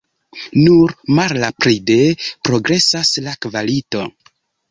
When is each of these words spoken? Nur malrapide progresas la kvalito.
Nur 0.59 0.93
malrapide 1.17 1.97
progresas 2.49 3.13
la 3.27 3.35
kvalito. 3.47 4.03